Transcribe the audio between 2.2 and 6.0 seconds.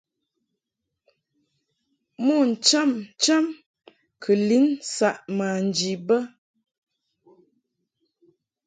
Mo ncham cham kɨ lin saʼ manji